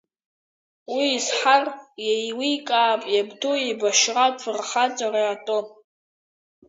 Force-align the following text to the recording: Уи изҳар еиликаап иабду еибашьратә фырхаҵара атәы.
Уи 0.93 1.07
изҳар 1.17 1.65
еиликаап 2.11 3.01
иабду 3.13 3.53
еибашьратә 3.65 4.39
фырхаҵара 4.43 5.23
атәы. 5.33 5.59